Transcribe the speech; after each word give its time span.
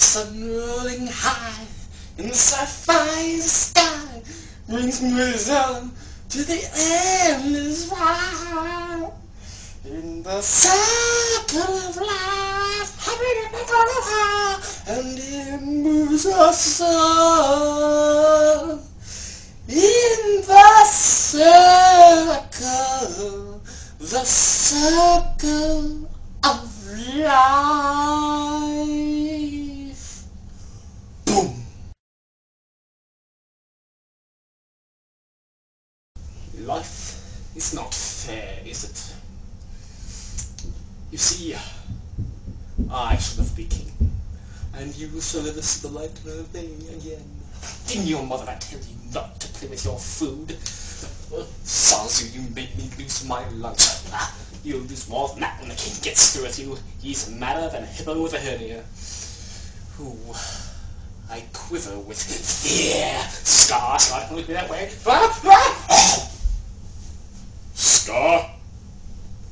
Sun 0.00 0.48
rolling 0.48 1.06
high 1.06 1.66
in 2.18 2.28
the 2.28 2.34
sapphire 2.34 3.38
sky 3.38 4.22
brings 4.68 5.02
me 5.02 5.34
down 5.46 5.92
to 6.30 6.42
the 6.42 6.58
endless 7.28 7.88
ride. 7.92 9.12
In 9.84 10.22
the 10.22 10.40
circle 10.40 11.60
of 11.62 11.96
life, 11.96 13.08
and 14.88 15.18
it 15.18 15.60
moves 15.62 16.26
us 16.26 16.80
on. 16.80 18.80
In 19.68 20.42
the 20.46 20.84
circle, 20.84 22.40
the 23.98 24.24
circle 24.24 26.08
of 26.42 26.96
life. 27.16 27.30
Boom. 31.26 31.54
Life 36.60 37.56
is 37.56 37.74
not 37.74 37.92
fair, 37.94 38.58
is 38.64 38.84
it? 38.84 39.14
You 41.12 41.18
see, 41.18 41.56
I 42.92 43.16
shall 43.18 43.44
live 43.44 43.56
be 43.56 43.64
king, 43.66 43.92
and 44.74 44.92
you 44.96 45.20
shall 45.20 45.44
never 45.44 45.62
see 45.62 45.86
the 45.86 45.94
light 45.94 46.10
of 46.26 46.52
day 46.52 46.66
again. 46.92 47.22
Didn't 47.86 48.08
your 48.08 48.26
mother 48.26 48.46
tell 48.58 48.80
you 48.80 48.96
not 49.14 49.38
to 49.38 49.46
play 49.46 49.68
with 49.68 49.84
your 49.84 49.96
food? 49.96 50.48
Zazu, 51.64 52.34
you 52.34 52.40
made 52.52 52.76
me 52.76 52.90
lose 52.98 53.24
my 53.28 53.46
lunch. 53.50 53.86
You'll 54.64 54.80
lose 54.80 55.08
more 55.08 55.28
than 55.28 55.38
that 55.38 55.60
when 55.60 55.68
the 55.68 55.76
king 55.76 55.94
gets 56.02 56.34
through 56.34 56.42
with 56.42 56.58
you. 56.58 56.76
He's 57.00 57.30
madder 57.30 57.68
than 57.68 57.84
a 57.84 57.86
hippo 57.86 58.20
with 58.20 58.34
a 58.34 58.40
hernia. 58.40 58.82
Ooh, 60.00 60.34
I 61.30 61.44
quiver 61.52 61.96
with 61.96 62.20
fear. 62.20 63.22
Scar, 63.30 64.00
Scar, 64.00 64.20
don't 64.22 64.36
look 64.36 64.48
me 64.48 64.54
that 64.54 64.68
way. 64.68 64.88
Ah, 65.06 65.40
ah! 65.44 66.28
Scar, 67.72 68.44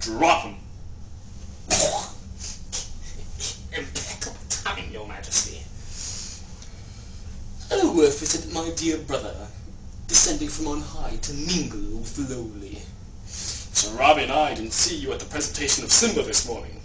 drop 0.00 0.40
him. 0.40 0.56
Oh, 7.68 7.92
visit 7.94 8.52
my 8.52 8.70
dear 8.76 8.98
brother, 8.98 9.34
descending 10.06 10.48
from 10.48 10.68
on 10.68 10.80
high 10.80 11.16
to 11.16 11.32
mingle 11.34 11.98
with 11.98 12.14
the 12.14 12.34
lowly. 12.34 12.80
Sir 13.26 13.90
Robin, 13.98 14.30
I 14.30 14.54
didn't 14.54 14.72
see 14.72 14.96
you 14.96 15.12
at 15.12 15.18
the 15.18 15.26
presentation 15.26 15.82
of 15.82 15.90
Simba 15.90 16.22
this 16.22 16.46
morning. 16.46 16.80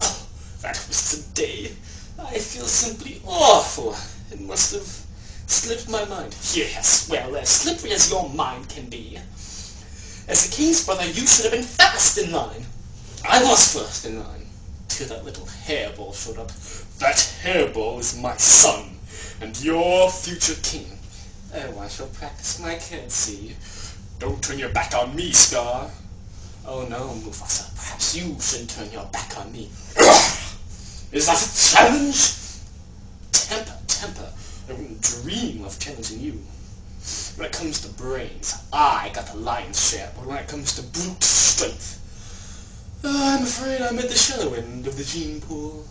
Oh, 0.00 0.26
that 0.62 0.82
was 0.88 1.10
today. 1.10 1.72
I 2.18 2.38
feel 2.38 2.64
simply 2.64 3.20
awful. 3.26 3.94
It 4.30 4.40
must 4.40 4.72
have 4.72 4.88
slipped 5.50 5.90
my 5.90 6.04
mind. 6.06 6.34
Yes, 6.54 7.08
well, 7.10 7.36
as 7.36 7.50
slippery 7.50 7.92
as 7.92 8.10
your 8.10 8.28
mind 8.30 8.70
can 8.70 8.88
be. 8.88 9.18
As 10.28 10.48
the 10.48 10.56
king's 10.56 10.86
brother, 10.86 11.04
you 11.04 11.26
should 11.26 11.44
have 11.44 11.52
been 11.52 11.62
first 11.62 12.16
in 12.16 12.32
line. 12.32 12.64
I 13.28 13.42
was 13.44 13.74
first 13.74 14.06
in 14.06 14.18
line, 14.18 14.46
till 14.88 15.08
that 15.08 15.24
little 15.26 15.46
hairball 15.66 16.14
showed 16.14 16.38
up. 16.38 16.50
That 17.02 17.16
hairball 17.42 17.98
is 17.98 18.16
my 18.16 18.36
son, 18.36 19.00
and 19.40 19.60
your 19.60 20.08
future 20.08 20.54
king. 20.62 20.86
Oh, 21.52 21.80
I 21.80 21.88
shall 21.88 22.06
practice 22.06 22.60
my 22.60 22.76
courtesy. 22.76 23.56
Don't 24.20 24.40
turn 24.40 24.60
your 24.60 24.68
back 24.68 24.94
on 24.94 25.16
me, 25.16 25.32
Scar. 25.32 25.90
Oh 26.64 26.86
no, 26.86 27.08
Mufasa, 27.08 27.74
perhaps 27.74 28.14
you 28.14 28.38
should 28.40 28.68
turn 28.68 28.92
your 28.92 29.06
back 29.06 29.36
on 29.36 29.50
me. 29.50 29.68
Is 31.10 31.26
that 31.26 31.42
a 31.42 31.72
challenge? 31.72 32.36
Temper, 33.32 33.76
temper. 33.88 34.32
I 34.68 34.72
wouldn't 34.72 35.02
dream 35.02 35.64
of 35.64 35.80
challenging 35.80 36.20
you. 36.20 36.40
When 37.34 37.48
it 37.48 37.52
comes 37.52 37.80
to 37.80 37.88
brains, 37.88 38.54
I 38.72 39.10
got 39.12 39.26
the 39.26 39.38
lion's 39.38 39.90
share, 39.90 40.12
but 40.14 40.24
when 40.24 40.38
it 40.38 40.46
comes 40.46 40.72
to 40.74 40.82
brute 40.82 41.24
strength, 41.24 41.98
I'm 43.02 43.42
afraid 43.42 43.82
I'm 43.82 43.98
at 43.98 44.08
the 44.08 44.14
shallow 44.14 44.54
end 44.54 44.86
of 44.86 44.96
the 44.96 45.02
gene 45.02 45.40
pool. 45.40 45.84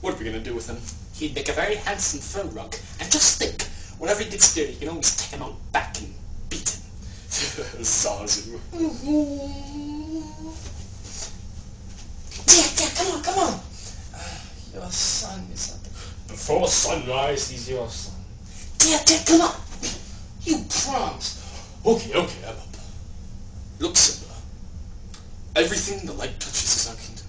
What 0.00 0.14
are 0.14 0.16
we 0.18 0.24
gonna 0.24 0.40
do 0.40 0.54
with 0.54 0.68
him? 0.68 0.80
He'd 1.14 1.34
make 1.34 1.48
a 1.50 1.52
very 1.52 1.76
handsome 1.76 2.20
fur 2.20 2.44
rug, 2.44 2.74
and 3.00 3.10
just 3.12 3.38
think, 3.38 3.64
whenever 3.98 4.22
he 4.22 4.30
gets 4.30 4.54
dirty, 4.54 4.72
you 4.72 4.78
can 4.78 4.88
always 4.88 5.14
take 5.14 5.30
him 5.30 5.42
out 5.42 5.56
back 5.72 5.98
and 5.98 6.14
beat 6.48 6.70
him. 6.70 6.80
Zazu. 7.30 8.58
Dad, 12.46 12.76
Dad, 12.76 12.96
come 12.96 13.12
on, 13.12 13.22
come 13.22 13.38
on! 13.38 13.60
Uh, 14.14 14.18
your 14.72 14.90
son 14.90 15.46
is 15.52 15.70
up. 15.70 15.82
Before 16.28 16.66
sunrise, 16.66 17.50
he's 17.50 17.68
your 17.68 17.88
son. 17.90 18.14
Dad, 18.78 19.04
Dad, 19.04 19.26
come 19.26 19.42
on! 19.42 19.54
You 20.44 20.64
promised. 20.68 21.38
Okay, 21.84 22.14
okay, 22.14 22.38
I'm 22.44 22.56
up. 22.56 22.76
Look, 23.80 23.96
Simba. 23.96 24.34
Everything 25.56 26.06
the 26.06 26.12
light 26.12 26.38
touches 26.40 26.76
is 26.76 26.88
our 26.88 26.94
kingdom. 26.94 27.26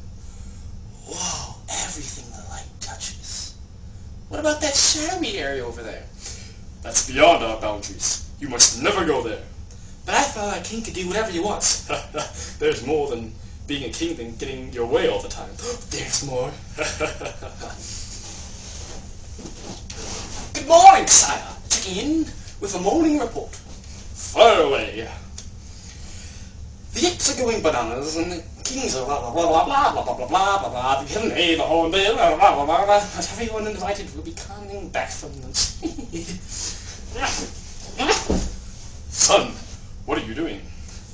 Whoa, 1.07 1.55
everything 1.83 2.25
the 2.31 2.49
light 2.49 2.67
touches. 2.79 3.55
What 4.29 4.39
about 4.39 4.61
that 4.61 4.75
shadowy 4.75 5.37
area 5.37 5.65
over 5.65 5.83
there? 5.83 6.05
That's 6.81 7.09
beyond 7.09 7.43
our 7.43 7.59
boundaries. 7.61 8.29
You 8.39 8.49
must 8.49 8.81
never 8.81 9.05
go 9.05 9.21
there. 9.21 9.43
But 10.05 10.15
I 10.15 10.23
thought 10.23 10.57
a 10.57 10.61
king 10.63 10.83
could 10.83 10.95
do 10.95 11.07
whatever 11.07 11.31
he 11.31 11.39
wants. 11.39 11.87
There's 12.59 12.85
more 12.85 13.07
than 13.09 13.33
being 13.67 13.89
a 13.89 13.93
king 13.93 14.15
than 14.15 14.35
getting 14.35 14.73
your 14.73 14.87
way 14.87 15.09
all 15.09 15.21
the 15.21 15.29
time. 15.29 15.51
There's 15.89 16.25
more. 16.25 16.51
Good 20.53 20.67
morning, 20.67 21.07
sire. 21.07 21.55
Checking 21.69 21.97
in 21.97 22.19
with 22.59 22.75
a 22.75 22.79
morning 22.79 23.19
report. 23.19 23.51
Fire 23.53 24.63
away. 24.63 25.07
The 26.93 27.07
apes 27.07 27.33
are 27.33 27.41
going 27.41 27.61
bananas, 27.61 28.17
and 28.17 28.43
kings 28.71 28.95
blah 28.95 29.05
blah 29.05 29.31
blah 29.31 29.65
blah 29.65 29.65
blah 29.65 29.91
blah 29.91 30.03
blah 30.03 30.27
blah 30.27 30.59
blah 30.59 30.69
blah. 30.69 31.03
The 31.03 31.07
king 31.11 31.57
the 31.57 31.63
whole 31.63 31.91
day, 31.91 32.13
blah 32.13 32.35
blah 32.37 32.55
blah 32.55 32.65
blah 32.65 32.85
blah. 32.85 32.99
But 33.15 33.29
everyone 33.33 33.67
invited 33.67 34.15
will 34.15 34.23
be 34.23 34.33
coming 34.33 34.89
back 34.89 35.09
from 35.11 35.35
lunch. 35.41 35.75
Son, 39.11 39.51
what 40.05 40.17
are 40.17 40.25
you 40.25 40.33
doing? 40.33 40.61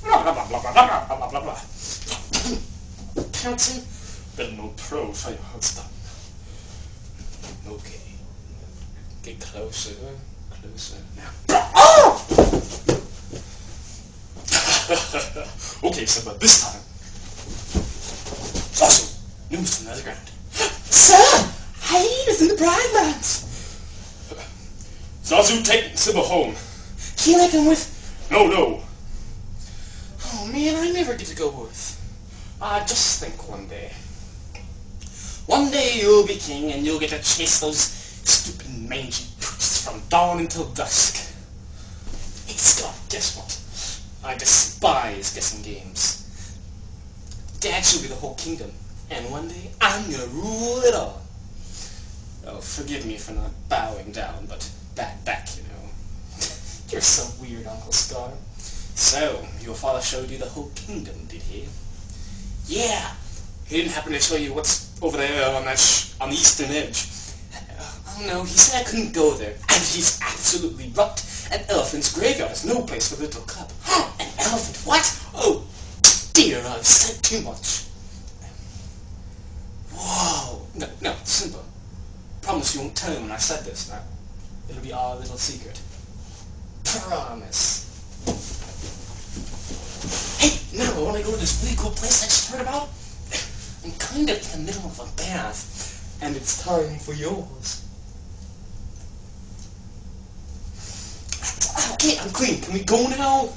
blah 0.02 0.22
blah 0.22 0.32
blah 0.32 0.46
blah 0.48 0.72
blah 0.72 1.06
blah 1.06 1.16
blah 1.18 1.30
blah 1.30 1.42
blah. 1.42 1.60
Counting. 3.32 3.82
Better 4.36 4.52
no 4.52 4.72
pro 4.76 5.12
for 5.12 5.30
your 5.30 5.42
heart's 5.50 5.74
done. 5.74 5.90
Okay. 7.74 8.00
Get 9.24 9.40
closer, 9.40 9.94
closer 10.50 10.96
now. 11.16 11.30
Oh! 11.74 12.24
okay, 15.84 16.06
Simba, 16.06 16.38
this 16.38 16.62
time. 16.62 16.87
Also, 18.80 19.18
news 19.50 19.76
from 19.76 19.86
the 19.86 19.92
other 19.92 20.02
ground. 20.02 20.30
Sir! 20.52 21.52
Hyenas 21.80 22.42
in 22.42 22.48
the 22.48 22.54
Pride 22.54 22.90
Lands! 22.94 23.44
Zazu, 25.24 25.64
take 25.64 25.98
Simba 25.98 26.22
home. 26.22 26.54
He 27.18 27.36
like 27.36 27.50
him 27.50 27.66
with... 27.66 28.28
No, 28.30 28.46
no. 28.46 28.80
Oh 30.24 30.46
man, 30.52 30.76
I 30.76 30.90
never 30.90 31.14
get 31.14 31.26
to 31.26 31.36
go 31.36 31.50
with. 31.50 31.96
Ah, 32.60 32.84
just 32.86 33.22
think 33.22 33.48
one 33.48 33.66
day. 33.66 33.90
One 35.46 35.70
day 35.70 35.98
you'll 36.00 36.26
be 36.26 36.36
king 36.36 36.72
and 36.72 36.84
you'll 36.84 37.00
get 37.00 37.10
to 37.10 37.18
chase 37.18 37.60
those 37.60 37.78
stupid 37.80 38.68
mangy 38.88 39.24
poops 39.40 39.84
from 39.84 40.00
dawn 40.08 40.40
until 40.40 40.66
dusk. 40.74 41.16
Hey 42.46 42.54
Scar, 42.54 42.92
guess 43.08 43.36
what? 43.36 44.30
I 44.30 44.36
despise 44.36 45.34
guessing 45.34 45.62
games. 45.62 46.27
Dad 47.60 47.84
should 47.84 48.02
be 48.02 48.08
the 48.08 48.14
whole 48.14 48.34
kingdom, 48.34 48.72
and 49.10 49.30
one 49.30 49.48
day 49.48 49.70
I'm 49.80 50.10
gonna 50.10 50.26
rule 50.28 50.80
it 50.82 50.94
all. 50.94 51.22
Oh, 52.46 52.60
forgive 52.60 53.04
me 53.04 53.16
for 53.18 53.32
not 53.32 53.50
bowing 53.68 54.12
down, 54.12 54.46
but 54.46 54.68
back 54.94 55.24
back, 55.24 55.48
you 55.56 55.62
know. 55.64 55.90
You're 56.90 57.00
so 57.00 57.24
weird, 57.42 57.66
Uncle 57.66 57.92
Scar. 57.92 58.32
So, 58.94 59.44
your 59.60 59.74
father 59.74 60.00
showed 60.00 60.30
you 60.30 60.38
the 60.38 60.46
whole 60.48 60.70
kingdom, 60.74 61.26
did 61.26 61.42
he? 61.42 61.68
Yeah, 62.66 63.14
He 63.66 63.78
didn't 63.78 63.92
happen 63.92 64.12
to 64.12 64.20
show 64.20 64.36
you 64.36 64.54
what's 64.54 64.90
over 65.02 65.16
there 65.16 65.54
on 65.56 65.64
that 65.64 65.78
sh 65.78 66.12
on 66.20 66.30
the 66.30 66.36
eastern 66.36 66.70
edge. 66.70 67.08
Oh 68.08 68.24
no, 68.26 68.42
he 68.44 68.56
said 68.56 68.82
I 68.86 68.90
couldn't 68.90 69.12
go 69.14 69.34
there. 69.34 69.54
And 69.68 69.82
he's 69.84 70.20
absolutely 70.22 70.92
right. 70.96 71.48
An 71.52 71.64
elephant's 71.68 72.14
graveyard 72.14 72.52
is 72.52 72.64
no 72.64 72.82
place 72.82 73.08
for 73.12 73.20
little 73.22 73.42
cub. 73.42 73.70
An 74.20 74.28
elephant? 74.38 74.86
What? 74.86 75.17
I've 76.78 76.86
said 76.86 77.22
too 77.24 77.40
much. 77.40 77.86
Whoa. 79.92 80.62
No, 80.76 80.88
no, 81.02 81.16
Simba. 81.24 81.58
Promise 82.40 82.76
you 82.76 82.82
won't 82.82 82.96
tell 82.96 83.20
when 83.20 83.32
I 83.32 83.36
said 83.36 83.64
this. 83.64 83.90
Now, 83.90 84.00
it'll 84.70 84.82
be 84.82 84.92
our 84.92 85.16
little 85.16 85.38
secret. 85.38 85.80
Promise. 86.84 87.84
Hey, 90.38 90.78
now 90.78 90.94
I 90.96 91.02
want 91.02 91.16
to 91.16 91.24
go 91.24 91.32
to 91.32 91.36
this 91.36 91.64
really 91.64 91.74
cool 91.76 91.90
place 91.90 92.22
I 92.22 92.26
just 92.26 92.52
heard 92.52 92.60
about. 92.60 92.90
I'm 93.84 93.98
kind 93.98 94.30
of 94.30 94.54
in 94.54 94.60
the 94.60 94.66
middle 94.66 94.86
of 94.86 95.00
a 95.00 95.16
bath, 95.16 96.16
and 96.22 96.36
it's 96.36 96.62
time 96.62 96.96
for 97.00 97.12
yours. 97.12 97.82
Okay, 101.94 102.18
I'm 102.20 102.30
clean. 102.30 102.60
Can 102.60 102.72
we 102.72 102.84
go 102.84 103.08
now? 103.08 103.48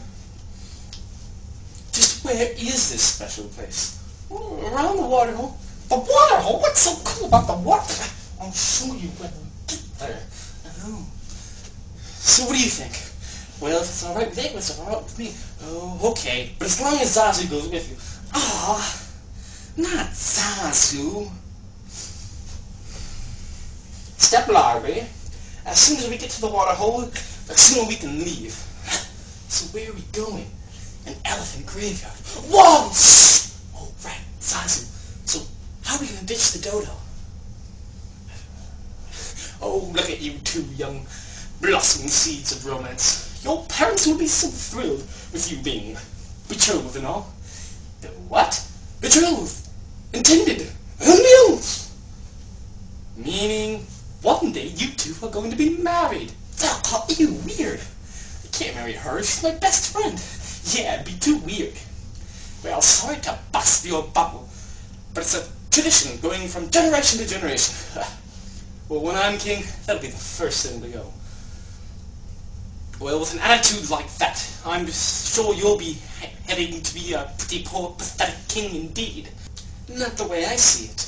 Where 2.24 2.52
is 2.52 2.92
this 2.92 3.02
special 3.02 3.46
place? 3.46 3.98
Around 4.32 4.98
the 4.98 5.08
water 5.08 5.36
hole. 5.36 5.58
The 5.90 5.98
water 5.98 6.38
hole? 6.38 6.60
What's 6.62 6.82
so 6.82 6.96
cool 7.04 7.28
about 7.28 7.48
the 7.48 7.58
water? 7.58 8.04
I'll 8.40 8.52
show 8.52 8.94
you 8.94 9.10
when 9.20 9.32
we 9.32 9.50
get 9.68 9.82
there. 10.00 10.20
Oh. 10.86 11.06
So 11.98 12.46
what 12.46 12.54
do 12.54 12.62
you 12.64 12.70
think? 12.70 12.94
Well, 13.62 13.82
if 13.82 13.90
it's 13.90 14.06
alright 14.06 14.30
with 14.30 14.40
Egg, 14.40 14.56
it's 14.56 14.80
alright 14.80 15.04
with 15.04 15.20
me. 15.20 15.34
Oh, 15.64 16.12
okay. 16.12 16.52
But 16.58 16.68
as 16.68 16.80
long 16.82 16.94
as 17.00 17.16
Zazu 17.18 17.50
goes 17.50 17.68
with 17.70 17.90
you. 17.90 17.98
Ah, 18.34 19.08
not 19.78 20.10
Zazu. 20.12 21.30
Step 24.18 24.48
larvae. 24.48 25.06
As 25.66 25.80
soon 25.80 25.98
as 25.98 26.10
we 26.10 26.18
get 26.18 26.30
to 26.32 26.42
the 26.42 26.50
water 26.50 26.74
hole, 26.74 27.02
the 27.02 27.58
sooner 27.58 27.88
we 27.88 27.96
can 27.96 28.20
leave. 28.20 28.54
So 29.50 29.66
where 29.78 29.90
are 29.90 29.94
we 29.94 30.02
going? 30.12 30.50
An 31.06 31.16
elephant 31.26 31.66
graveyard. 31.66 32.14
Whoa! 32.52 32.92
Oh, 33.76 33.92
right, 34.06 34.22
Zazu. 34.40 34.86
So 35.28 35.42
how 35.84 35.96
are 35.96 36.02
we 36.02 36.08
to 36.08 36.26
ditch 36.26 36.52
the 36.52 36.60
dodo? 36.60 36.92
Oh, 39.62 39.92
look 39.94 40.10
at 40.10 40.22
you 40.22 40.34
two 40.40 40.64
young 40.76 41.06
blossoming 41.62 42.10
seeds 42.10 42.52
of 42.52 42.66
romance. 42.66 43.42
Your 43.44 43.64
parents 43.66 44.08
will 44.08 44.18
be 44.18 44.28
so 44.28 44.48
thrilled 44.48 45.04
with 45.34 45.52
you 45.52 45.58
being 45.64 45.98
betrothed 46.50 46.96
and 46.96 47.06
all. 47.06 47.32
The 48.02 48.08
what? 48.28 48.64
Betrothed. 49.00 49.68
Intended. 50.14 50.68
Meals. 51.00 51.92
Meaning, 53.16 53.86
one 54.22 54.52
day 54.52 54.68
you 54.68 54.90
two 54.92 55.14
are 55.26 55.32
going 55.32 55.52
to 55.52 55.58
be 55.58 55.78
married. 55.78 56.32
Oh, 56.64 57.06
you 57.10 57.34
weird. 57.46 57.80
I 57.80 58.48
can't 58.52 58.76
marry 58.76 58.94
her. 58.94 59.20
She's 59.20 59.44
my 59.44 59.52
best 59.52 59.94
friend. 59.94 60.20
Yeah, 60.66 60.96
it'd 60.96 61.06
be 61.06 61.20
too 61.20 61.38
weird. 61.38 61.74
Well, 62.64 62.82
sorry 62.82 63.18
to 63.22 63.38
bust 63.52 63.86
your 63.86 64.04
bubble, 64.04 64.48
but 65.14 65.24
it's 65.24 65.36
a 65.36 65.48
tradition 65.72 66.20
going 66.22 66.48
from 66.48 66.70
generation 66.70 67.20
to 67.20 67.28
generation. 67.28 67.74
well, 68.90 69.02
when 69.02 69.16
I'm 69.16 69.38
king, 69.40 69.64
that'll 69.86 70.02
be 70.02 70.10
the 70.10 70.18
first 70.18 70.68
thing 70.68 70.82
to 70.82 70.88
go. 70.88 71.12
Well, 73.00 73.20
with 73.20 73.34
an 73.34 73.40
attitude 73.40 73.90
like 73.90 74.14
that, 74.18 74.48
I'm 74.64 74.86
sure 74.88 75.56
you'll 75.56 75.80
be 75.80 75.94
he 75.94 76.30
heading 76.46 76.82
to 76.82 76.94
be 76.94 77.14
a 77.14 77.32
pretty 77.40 77.64
poor, 77.64 77.96
pathetic 77.98 78.48
king 78.48 78.76
indeed. 78.76 79.30
Not 79.90 80.18
the 80.18 80.28
way 80.28 80.46
I 80.46 80.56
see 80.56 80.92
it. 80.92 81.08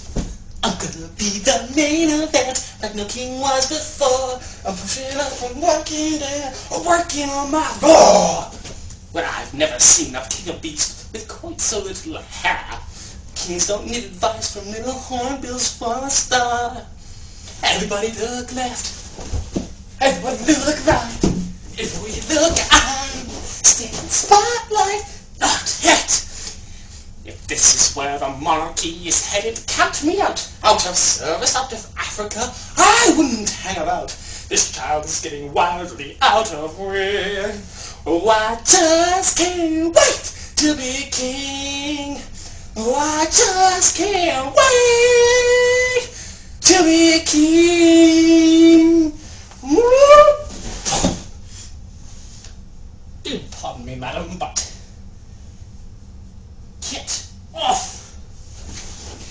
I'm 0.63 0.75
gonna 0.79 1.07
be 1.19 1.39
the 1.39 1.71
main 1.75 2.09
event, 2.09 2.73
like 2.81 2.95
no 2.95 3.05
king 3.05 3.39
was 3.39 3.69
before. 3.69 4.39
I'm 4.65 4.75
pushing 4.75 5.19
up 5.19 5.31
from 5.33 5.61
working 5.61 6.19
there, 6.19 6.53
working 6.83 7.29
on 7.29 7.51
my 7.51 7.77
roar. 7.83 8.49
Well, 9.13 9.29
I've 9.31 9.53
never 9.53 9.77
seen 9.77 10.15
a 10.15 10.25
king 10.27 10.55
of 10.55 10.59
beasts 10.59 11.07
with 11.13 11.27
quite 11.27 11.61
so 11.61 11.83
little 11.83 12.17
hair. 12.17 12.79
Kings 13.35 13.67
don't 13.67 13.85
need 13.85 14.05
advice 14.05 14.55
from 14.55 14.71
little 14.71 14.91
hornbills 14.91 15.77
for 15.77 16.03
a 16.03 16.09
star. 16.09 16.83
Everybody 17.61 18.07
look 18.13 18.51
left, 18.55 18.89
everybody 20.01 20.55
look 20.65 20.85
right. 20.87 21.19
If 21.77 22.01
we 22.01 22.09
look 22.33 22.57
on, 22.73 23.27
the 23.61 24.09
spotlight, 24.09 25.05
not 25.39 25.79
yet. 25.83 26.09
If 27.23 27.45
this 27.47 27.75
is 27.75 27.95
where 27.95 28.17
the 28.17 28.29
monarchy 28.29 29.07
is 29.07 29.27
headed, 29.27 29.63
count 29.67 30.03
me 30.03 30.21
out. 30.21 30.49
Out 30.63 30.87
of 30.87 30.95
service, 30.95 31.55
out 31.55 31.71
of 31.71 31.87
Africa, 31.97 32.51
I 32.77 33.13
wouldn't 33.15 33.51
hang 33.51 33.77
about. 33.77 34.09
This 34.49 34.71
child 34.71 35.05
is 35.05 35.21
getting 35.21 35.53
wildly 35.53 36.17
out 36.21 36.51
of 36.51 36.79
way. 36.79 37.53
Oh, 38.05 38.27
I 38.27 38.57
just 38.65 39.37
can't 39.37 39.95
wait 39.95 40.33
to 40.57 40.75
be 40.75 41.07
king. 41.09 42.19
Oh, 42.75 42.95
I 42.95 43.23
just 43.27 43.95
can't 43.95 44.53
wait 44.53 46.09
to 46.59 46.83
be 46.83 47.19
king. 47.23 49.13
Do 53.23 53.39
pardon 53.51 53.85
me, 53.85 53.95
madam, 53.95 54.37
but 54.37 54.69
get 56.81 57.25
off. 57.55 58.01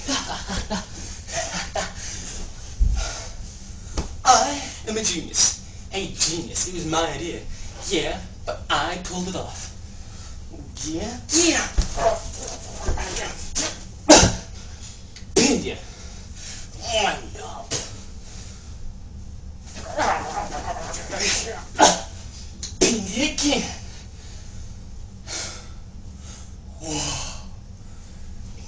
I 4.24 4.62
am 4.88 4.96
a 4.96 5.02
genius. 5.02 5.60
A 5.92 6.06
genius. 6.06 6.68
It 6.68 6.74
was 6.74 6.86
my 6.86 7.12
idea. 7.12 7.42
Yeah, 7.88 8.18
but 8.44 8.62
I 8.70 8.98
pulled 9.04 9.28
it 9.28 9.36
off. 9.36 9.70
Yeah? 10.84 11.16
Yeah! 11.28 11.68
Wind 12.86 13.20
up. 13.22 14.32
Pinned 15.34 15.64
you 15.64 15.76
again. 16.92 17.31